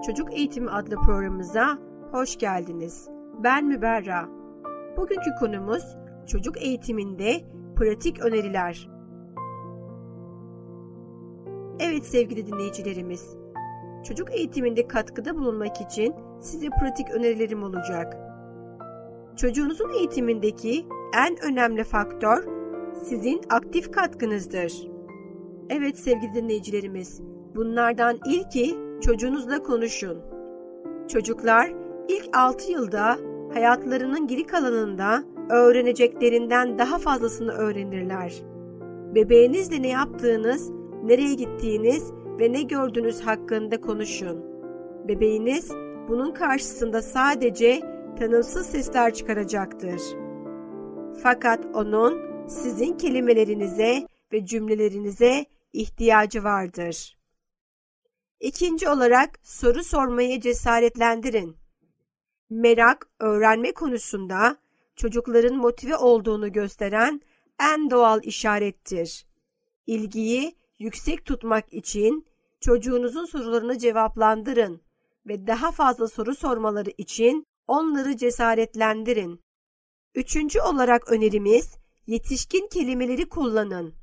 Çocuk 0.06 0.34
Eğitimi 0.34 0.70
adlı 0.70 0.96
programımıza 0.96 1.78
hoş 2.10 2.38
geldiniz. 2.38 3.08
Ben 3.44 3.64
Müberra. 3.64 4.28
Bugünkü 4.96 5.30
konumuz 5.40 5.96
çocuk 6.26 6.62
eğitiminde 6.62 7.40
pratik 7.76 8.20
öneriler. 8.20 8.88
Evet 11.80 12.06
sevgili 12.06 12.46
dinleyicilerimiz. 12.46 13.36
Çocuk 14.04 14.32
eğitiminde 14.32 14.88
katkıda 14.88 15.36
bulunmak 15.36 15.80
için 15.80 16.14
size 16.40 16.68
pratik 16.80 17.10
önerilerim 17.10 17.62
olacak. 17.62 18.16
Çocuğunuzun 19.36 19.90
eğitimindeki 19.98 20.86
en 21.14 21.52
önemli 21.52 21.84
faktör 21.84 22.44
sizin 23.02 23.40
aktif 23.50 23.92
katkınızdır. 23.92 24.72
Evet 25.70 25.98
sevgili 25.98 26.34
dinleyicilerimiz, 26.34 27.22
bunlardan 27.56 28.18
ilki 28.26 28.76
çocuğunuzla 29.00 29.62
konuşun. 29.62 30.18
Çocuklar 31.08 31.72
ilk 32.08 32.36
6 32.36 32.72
yılda 32.72 33.16
hayatlarının 33.54 34.26
geri 34.26 34.46
kalanında 34.46 35.24
öğreneceklerinden 35.50 36.78
daha 36.78 36.98
fazlasını 36.98 37.52
öğrenirler. 37.52 38.42
Bebeğinizle 39.14 39.82
ne 39.82 39.88
yaptığınız, 39.88 40.70
nereye 41.04 41.34
gittiğiniz 41.34 42.12
ve 42.38 42.52
ne 42.52 42.62
gördüğünüz 42.62 43.20
hakkında 43.20 43.80
konuşun. 43.80 44.44
Bebeğiniz 45.08 45.70
bunun 46.08 46.32
karşısında 46.32 47.02
sadece 47.02 47.80
tanımsız 48.18 48.66
sesler 48.66 49.14
çıkaracaktır. 49.14 50.23
Fakat 51.24 51.66
onun 51.74 52.46
sizin 52.48 52.96
kelimelerinize 52.96 54.08
ve 54.32 54.46
cümlelerinize 54.46 55.46
ihtiyacı 55.72 56.44
vardır. 56.44 57.18
İkinci 58.40 58.88
olarak 58.88 59.38
soru 59.42 59.84
sormaya 59.84 60.40
cesaretlendirin. 60.40 61.56
Merak, 62.50 63.08
öğrenme 63.20 63.72
konusunda 63.72 64.56
çocukların 64.96 65.56
motive 65.56 65.96
olduğunu 65.96 66.52
gösteren 66.52 67.20
en 67.60 67.90
doğal 67.90 68.20
işarettir. 68.22 69.26
İlgiyi 69.86 70.56
yüksek 70.78 71.24
tutmak 71.24 71.72
için 71.72 72.26
çocuğunuzun 72.60 73.24
sorularını 73.24 73.78
cevaplandırın 73.78 74.80
ve 75.26 75.46
daha 75.46 75.72
fazla 75.72 76.08
soru 76.08 76.34
sormaları 76.34 76.90
için 76.98 77.46
onları 77.66 78.16
cesaretlendirin. 78.16 79.43
Üçüncü 80.14 80.60
olarak 80.60 81.08
önerimiz 81.08 81.76
yetişkin 82.06 82.68
kelimeleri 82.68 83.28
kullanın. 83.28 83.94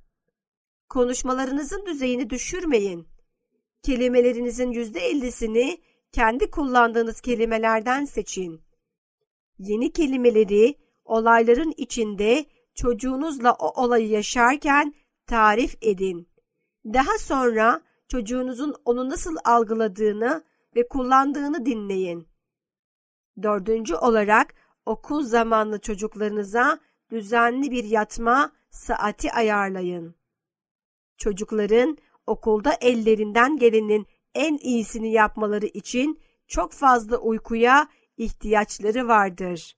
Konuşmalarınızın 0.89 1.85
düzeyini 1.85 2.29
düşürmeyin. 2.29 3.07
Kelimelerinizin 3.83 4.71
yüzde 4.71 4.99
ellisini 4.99 5.81
kendi 6.11 6.51
kullandığınız 6.51 7.21
kelimelerden 7.21 8.05
seçin. 8.05 8.61
Yeni 9.59 9.91
kelimeleri 9.91 10.77
olayların 11.05 11.73
içinde 11.77 12.45
çocuğunuzla 12.75 13.53
o 13.53 13.83
olayı 13.83 14.07
yaşarken 14.07 14.93
tarif 15.27 15.75
edin. 15.81 16.29
Daha 16.85 17.17
sonra 17.17 17.81
çocuğunuzun 18.07 18.75
onu 18.85 19.09
nasıl 19.09 19.35
algıladığını 19.43 20.43
ve 20.75 20.87
kullandığını 20.87 21.65
dinleyin. 21.65 22.27
Dördüncü 23.43 23.95
olarak 23.95 24.60
okul 24.91 25.23
zamanlı 25.23 25.79
çocuklarınıza 25.79 26.79
düzenli 27.11 27.71
bir 27.71 27.83
yatma 27.83 28.51
saati 28.69 29.31
ayarlayın. 29.31 30.15
Çocukların 31.17 31.97
okulda 32.27 32.73
ellerinden 32.81 33.57
gelenin 33.57 34.07
en 34.35 34.57
iyisini 34.57 35.11
yapmaları 35.11 35.65
için 35.65 36.19
çok 36.47 36.73
fazla 36.73 37.17
uykuya 37.17 37.87
ihtiyaçları 38.17 39.07
vardır. 39.07 39.75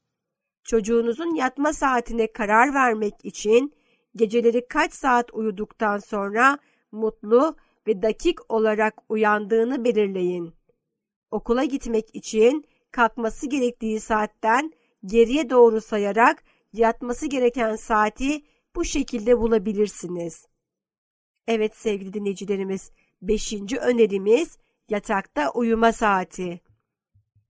Çocuğunuzun 0.64 1.36
yatma 1.36 1.74
saatine 1.74 2.32
karar 2.32 2.74
vermek 2.74 3.14
için 3.24 3.74
geceleri 4.16 4.68
kaç 4.68 4.94
saat 4.94 5.34
uyuduktan 5.34 5.98
sonra 5.98 6.58
mutlu 6.92 7.56
ve 7.88 8.02
dakik 8.02 8.52
olarak 8.52 8.94
uyandığını 9.10 9.86
belirleyin. 9.86 10.54
Okula 11.32 11.64
gitmek 11.64 12.16
için 12.16 12.66
kalkması 12.92 13.50
gerektiği 13.50 14.00
saatten 14.00 14.74
geriye 15.06 15.50
doğru 15.50 15.82
sayarak 15.82 16.44
yatması 16.74 17.26
gereken 17.26 17.76
saati 17.76 18.42
bu 18.76 18.86
şekilde 18.86 19.40
bulabilirsiniz. 19.40 20.46
Evet 21.48 21.76
sevgili 21.76 22.14
dinleyicilerimiz, 22.14 22.92
beşinci 23.22 23.78
önerimiz 23.78 24.58
yatakta 24.90 25.52
uyuma 25.52 25.92
saati. 25.92 26.62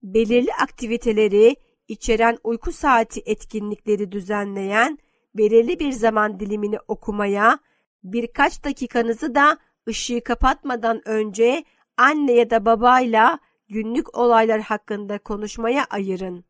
Belirli 0.02 0.54
aktiviteleri 0.62 1.56
içeren 1.88 2.38
uyku 2.44 2.72
saati 2.72 3.22
etkinlikleri 3.26 4.12
düzenleyen 4.12 4.98
belirli 5.34 5.80
bir 5.80 5.92
zaman 5.92 6.40
dilimini 6.40 6.78
okumaya, 6.88 7.58
birkaç 8.04 8.64
dakikanızı 8.64 9.34
da 9.34 9.58
ışığı 9.88 10.24
kapatmadan 10.24 11.08
önce 11.08 11.64
anne 11.96 12.32
ya 12.32 12.50
da 12.50 12.64
babayla 12.64 13.38
günlük 13.68 14.18
olaylar 14.18 14.60
hakkında 14.60 15.18
konuşmaya 15.18 15.84
ayırın. 15.90 16.44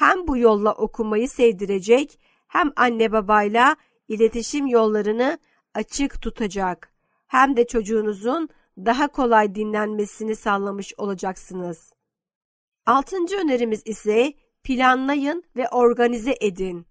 Hem 0.00 0.28
bu 0.28 0.36
yolla 0.36 0.74
okumayı 0.74 1.28
sevdirecek 1.28 2.18
hem 2.48 2.72
anne 2.76 3.12
babayla 3.12 3.76
iletişim 4.08 4.66
yollarını 4.66 5.38
açık 5.74 6.22
tutacak 6.22 6.92
hem 7.26 7.56
de 7.56 7.66
çocuğunuzun 7.66 8.48
daha 8.76 9.08
kolay 9.08 9.54
dinlenmesini 9.54 10.36
sağlamış 10.36 10.94
olacaksınız. 10.98 11.92
Altıncı 12.86 13.36
önerimiz 13.36 13.82
ise 13.84 14.32
planlayın 14.64 15.44
ve 15.56 15.68
organize 15.68 16.34
edin. 16.40 16.86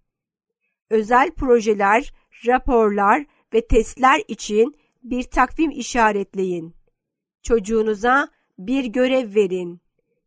Özel 0.89 1.31
projeler, 1.31 2.13
raporlar 2.47 3.25
ve 3.53 3.67
testler 3.67 4.21
için 4.27 4.75
bir 5.03 5.23
takvim 5.23 5.71
işaretleyin. 5.71 6.75
Çocuğunuza 7.41 8.27
bir 8.57 8.85
görev 8.85 9.35
verin 9.35 9.81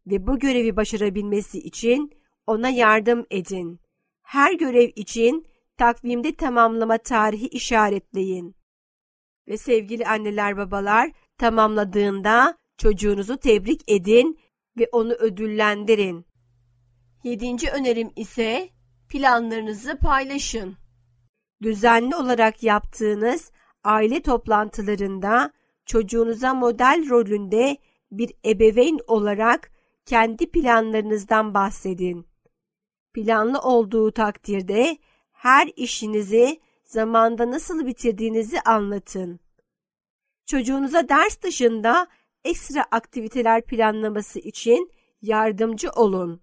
ve 0.06 0.26
bu 0.26 0.38
görevi 0.38 0.76
başarabilmesi 0.76 1.58
için 1.58 2.21
ona 2.46 2.68
yardım 2.68 3.26
edin. 3.30 3.80
Her 4.22 4.52
görev 4.52 4.90
için 4.96 5.46
takvimde 5.76 6.34
tamamlama 6.34 6.98
tarihi 6.98 7.48
işaretleyin. 7.48 8.56
Ve 9.48 9.56
sevgili 9.56 10.06
anneler 10.06 10.56
babalar 10.56 11.10
tamamladığında 11.38 12.58
çocuğunuzu 12.78 13.36
tebrik 13.36 13.80
edin 13.88 14.38
ve 14.78 14.88
onu 14.92 15.12
ödüllendirin. 15.12 16.26
Yedinci 17.24 17.70
önerim 17.70 18.10
ise 18.16 18.68
planlarınızı 19.08 19.98
paylaşın. 19.98 20.76
Düzenli 21.62 22.16
olarak 22.16 22.62
yaptığınız 22.62 23.52
aile 23.84 24.22
toplantılarında 24.22 25.52
çocuğunuza 25.86 26.54
model 26.54 27.10
rolünde 27.10 27.76
bir 28.10 28.32
ebeveyn 28.44 28.98
olarak 29.06 29.70
kendi 30.06 30.50
planlarınızdan 30.50 31.54
bahsedin. 31.54 32.31
Planlı 33.14 33.58
olduğu 33.58 34.12
takdirde 34.12 34.98
her 35.32 35.70
işinizi 35.76 36.60
zamanda 36.84 37.50
nasıl 37.50 37.86
bitirdiğinizi 37.86 38.60
anlatın. 38.60 39.40
Çocuğunuza 40.46 41.08
ders 41.08 41.42
dışında 41.42 42.06
ekstra 42.44 42.84
aktiviteler 42.90 43.64
planlaması 43.64 44.38
için 44.38 44.92
yardımcı 45.22 45.90
olun 45.90 46.42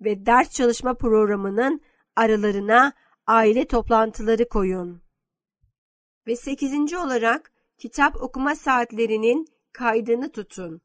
ve 0.00 0.26
ders 0.26 0.50
çalışma 0.50 0.94
programının 0.94 1.80
aralarına 2.16 2.92
aile 3.26 3.64
toplantıları 3.64 4.48
koyun. 4.48 5.02
Ve 6.26 6.36
sekizinci 6.36 6.98
olarak 6.98 7.52
kitap 7.78 8.22
okuma 8.22 8.54
saatlerinin 8.54 9.46
kaydını 9.72 10.32
tutun. 10.32 10.80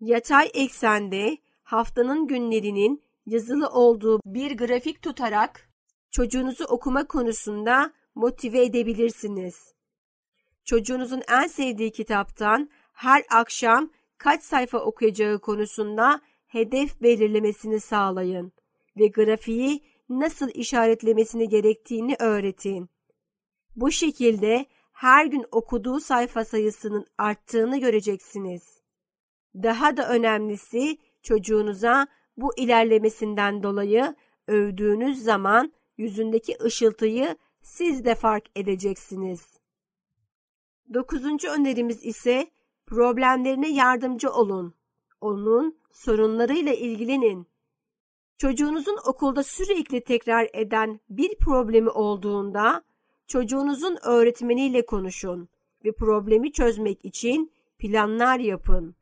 Yatay 0.00 0.50
eksende 0.54 1.38
haftanın 1.62 2.26
günlerinin 2.26 3.02
yazılı 3.28 3.68
olduğu 3.68 4.20
bir 4.24 4.56
grafik 4.56 5.02
tutarak 5.02 5.70
çocuğunuzu 6.10 6.64
okuma 6.64 7.06
konusunda 7.06 7.92
motive 8.14 8.64
edebilirsiniz. 8.64 9.74
Çocuğunuzun 10.64 11.22
en 11.28 11.46
sevdiği 11.46 11.92
kitaptan 11.92 12.70
her 12.92 13.24
akşam 13.30 13.90
kaç 14.18 14.42
sayfa 14.42 14.78
okuyacağı 14.78 15.38
konusunda 15.40 16.20
hedef 16.46 17.02
belirlemesini 17.02 17.80
sağlayın 17.80 18.52
ve 18.96 19.06
grafiği 19.06 19.84
nasıl 20.08 20.50
işaretlemesini 20.54 21.48
gerektiğini 21.48 22.16
öğretin. 22.18 22.90
Bu 23.76 23.90
şekilde 23.90 24.66
her 24.92 25.26
gün 25.26 25.44
okuduğu 25.50 26.00
sayfa 26.00 26.44
sayısının 26.44 27.06
arttığını 27.18 27.80
göreceksiniz. 27.80 28.80
Daha 29.54 29.96
da 29.96 30.08
önemlisi 30.08 30.98
çocuğunuza 31.22 32.06
bu 32.38 32.56
ilerlemesinden 32.56 33.62
dolayı 33.62 34.14
övdüğünüz 34.46 35.22
zaman 35.22 35.72
yüzündeki 35.96 36.56
ışıltıyı 36.64 37.36
siz 37.62 38.04
de 38.04 38.14
fark 38.14 38.44
edeceksiniz. 38.56 39.58
Dokuzuncu 40.94 41.50
önerimiz 41.50 42.06
ise 42.06 42.50
problemlerine 42.86 43.72
yardımcı 43.72 44.30
olun. 44.30 44.74
Onun 45.20 45.78
sorunlarıyla 45.90 46.72
ilgilenin. 46.72 47.46
Çocuğunuzun 48.38 48.98
okulda 49.06 49.42
sürekli 49.42 50.04
tekrar 50.04 50.48
eden 50.52 51.00
bir 51.10 51.38
problemi 51.38 51.90
olduğunda 51.90 52.82
çocuğunuzun 53.26 53.98
öğretmeniyle 54.02 54.86
konuşun 54.86 55.48
ve 55.84 55.92
problemi 55.92 56.52
çözmek 56.52 57.04
için 57.04 57.52
planlar 57.78 58.38
yapın. 58.38 58.94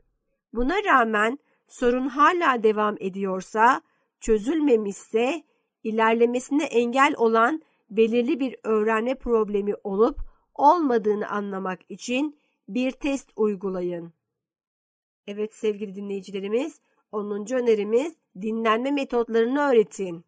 Buna 0.53 0.85
rağmen 0.85 1.39
sorun 1.69 2.09
hala 2.09 2.63
devam 2.63 2.97
ediyorsa, 3.01 3.83
çözülmemişse 4.21 5.43
ilerlemesine 5.85 6.65
engel 6.65 7.15
olan 7.17 7.63
belirli 7.91 8.41
bir 8.41 8.57
öğrenme 8.63 9.15
problemi 9.15 9.75
olup 9.85 10.21
olmadığını 10.55 11.29
anlamak 11.29 11.81
için 11.89 12.39
bir 12.69 12.91
test 12.91 13.31
uygulayın. 13.37 14.13
Evet 15.27 15.55
sevgili 15.55 15.95
dinleyicilerimiz, 15.95 16.81
10. 17.13 17.53
önerimiz 17.53 18.15
dinlenme 18.41 18.91
metotlarını 18.91 19.61
öğretin. 19.61 20.25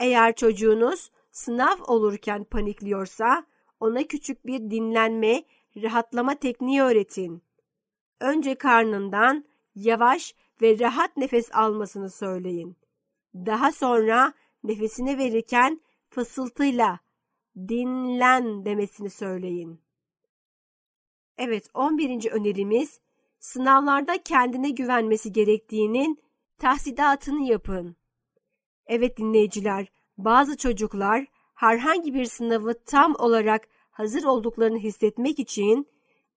Eğer 0.00 0.34
çocuğunuz 0.34 1.10
sınav 1.30 1.76
olurken 1.86 2.44
panikliyorsa 2.44 3.46
ona 3.80 4.02
küçük 4.02 4.46
bir 4.46 4.70
dinlenme, 4.70 5.44
rahatlama 5.76 6.34
tekniği 6.34 6.82
öğretin. 6.82 7.42
Önce 8.20 8.54
karnından 8.54 9.44
yavaş 9.74 10.34
ve 10.62 10.78
rahat 10.78 11.16
nefes 11.16 11.54
almasını 11.54 12.10
söyleyin. 12.10 12.76
Daha 13.34 13.72
sonra 13.72 14.32
nefesini 14.64 15.18
verirken 15.18 15.80
fısıltıyla 16.08 16.98
dinlen 17.56 18.64
demesini 18.64 19.10
söyleyin. 19.10 19.80
Evet 21.38 21.68
11. 21.74 22.30
önerimiz 22.30 23.00
sınavlarda 23.38 24.22
kendine 24.22 24.70
güvenmesi 24.70 25.32
gerektiğinin 25.32 26.22
tahsidatını 26.58 27.42
yapın. 27.42 27.96
Evet 28.86 29.18
dinleyiciler 29.18 29.88
bazı 30.18 30.56
çocuklar 30.56 31.26
herhangi 31.54 32.14
bir 32.14 32.24
sınavı 32.24 32.74
tam 32.86 33.14
olarak 33.18 33.68
hazır 33.90 34.24
olduklarını 34.24 34.78
hissetmek 34.78 35.38
için 35.38 35.88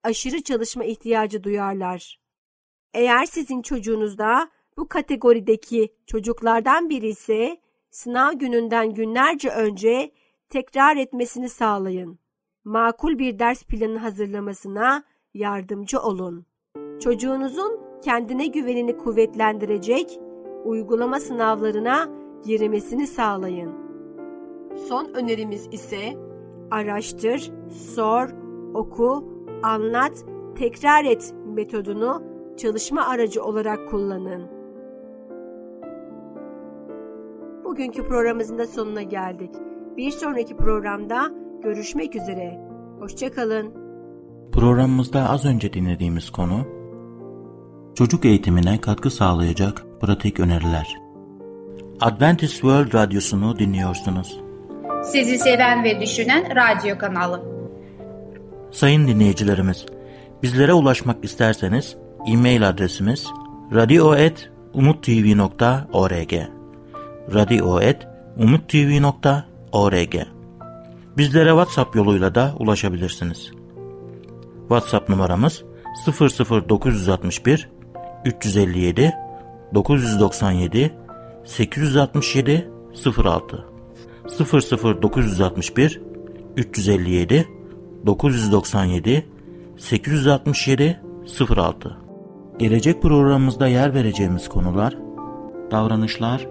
aşırı 0.03 0.43
çalışma 0.43 0.83
ihtiyacı 0.83 1.43
duyarlar. 1.43 2.24
Eğer 2.95 3.25
sizin 3.25 3.61
çocuğunuz 3.61 4.17
da 4.17 4.49
bu 4.77 4.87
kategorideki 4.87 5.93
çocuklardan 6.05 6.89
biri 6.89 7.07
ise 7.07 7.57
sınav 7.91 8.33
gününden 8.33 8.93
günlerce 8.93 9.49
önce 9.49 10.11
tekrar 10.49 10.97
etmesini 10.97 11.49
sağlayın. 11.49 12.19
Makul 12.63 13.19
bir 13.19 13.39
ders 13.39 13.63
planı 13.63 13.97
hazırlamasına 13.97 15.03
yardımcı 15.33 15.99
olun. 15.99 16.45
Çocuğunuzun 16.99 17.79
kendine 18.03 18.47
güvenini 18.47 18.97
kuvvetlendirecek 18.97 20.19
uygulama 20.65 21.19
sınavlarına 21.19 22.09
girmesini 22.45 23.07
sağlayın. 23.07 23.73
Son 24.87 25.05
önerimiz 25.13 25.67
ise 25.71 26.13
araştır, 26.71 27.51
sor, 27.95 28.29
oku, 28.73 29.25
anlat, 29.63 30.25
tekrar 30.57 31.05
et 31.05 31.33
metodunu 31.45 32.34
çalışma 32.57 33.07
aracı 33.07 33.43
olarak 33.43 33.89
kullanın. 33.89 34.43
Bugünkü 37.63 38.03
programımızın 38.03 38.57
da 38.57 38.67
sonuna 38.67 39.01
geldik. 39.01 39.51
Bir 39.97 40.11
sonraki 40.11 40.57
programda 40.57 41.31
görüşmek 41.63 42.15
üzere. 42.15 42.59
Hoşçakalın. 42.99 43.73
Programımızda 44.51 45.29
az 45.29 45.45
önce 45.45 45.73
dinlediğimiz 45.73 46.29
konu 46.29 46.65
çocuk 47.95 48.25
eğitimine 48.25 48.81
katkı 48.81 49.11
sağlayacak 49.11 49.85
pratik 50.01 50.39
öneriler. 50.39 50.97
Adventist 52.01 52.53
World 52.53 52.93
Radyosu'nu 52.93 53.59
dinliyorsunuz. 53.59 54.39
Sizi 55.03 55.37
seven 55.37 55.83
ve 55.83 56.01
düşünen 56.01 56.45
radyo 56.55 56.97
kanalı. 56.97 57.43
Sayın 58.71 59.07
dinleyicilerimiz, 59.07 59.85
bizlere 60.43 60.73
ulaşmak 60.73 61.25
isterseniz 61.25 61.97
e-mail 62.27 62.67
adresimiz 62.67 63.27
radio.umutv.org 63.73 66.33
radio.umutv.org 67.33 70.15
Bizlere 71.17 71.49
WhatsApp 71.49 71.95
yoluyla 71.95 72.35
da 72.35 72.55
ulaşabilirsiniz. 72.59 73.51
WhatsApp 74.59 75.09
numaramız 75.09 75.63
00961 76.07 77.69
357 78.25 79.13
997 79.73 80.93
867 81.45 82.69
06 83.03 83.65
00961 85.01 86.01
357 86.57 87.47
997 88.05 89.25
867 89.77 90.99
06 91.49 92.04
Gelecek 92.59 93.01
programımızda 93.01 93.67
yer 93.67 93.93
vereceğimiz 93.93 94.49
konular 94.49 94.97
davranışlar, 95.71 96.47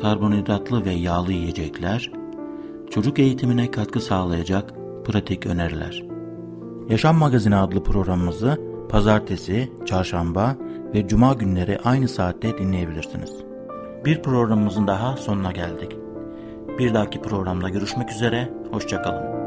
karbonhidratlı 0.00 0.84
ve 0.84 0.90
yağlı 0.90 1.32
yiyecekler, 1.32 2.12
çocuk 2.90 3.18
eğitimine 3.18 3.70
katkı 3.70 4.00
sağlayacak 4.00 4.74
pratik 5.04 5.46
öneriler. 5.46 6.04
Yaşam 6.88 7.16
Magazini 7.16 7.56
adlı 7.56 7.82
programımızı 7.82 8.60
pazartesi, 8.88 9.72
çarşamba 9.86 10.56
ve 10.94 11.08
cuma 11.08 11.32
günleri 11.32 11.78
aynı 11.84 12.08
saatte 12.08 12.58
dinleyebilirsiniz. 12.58 13.36
Bir 14.04 14.22
programımızın 14.22 14.86
daha 14.86 15.16
sonuna 15.16 15.52
geldik. 15.52 15.96
Bir 16.78 16.94
dahaki 16.94 17.22
programda 17.22 17.68
görüşmek 17.68 18.10
üzere, 18.10 18.52
hoşçakalın. 18.70 19.41